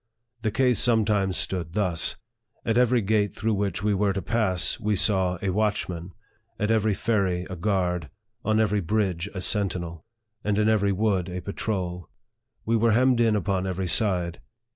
[0.41, 2.15] The case sometimes stood thus:
[2.65, 6.13] At every gate through which we were to pass, we saw a watchman
[6.57, 8.09] at every ferry a guard
[8.43, 10.03] on every bridge a sentinel
[10.43, 10.79] and in LIFE OF FBEDER1CK DOUGLASS.
[10.79, 12.09] 85 every wood a patrol.
[12.65, 14.41] We were hemmed in upon every side.